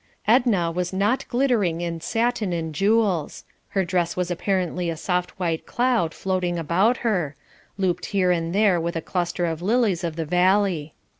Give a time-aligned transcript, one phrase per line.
[0.27, 3.45] Edna was not glittering in satin and jewels.
[3.67, 7.35] Her dress was apparently a soft white cloud floating about her,
[7.77, 10.95] looped here and there with a cluster of lilies of the valley.